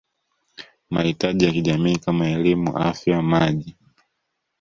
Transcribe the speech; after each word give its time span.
mahitaji 0.89 1.45
ya 1.45 1.51
kijamii 1.51 1.97
kama 1.97 2.27
elimu 2.29 2.77
Afya 2.77 3.21
Maji 3.21 3.75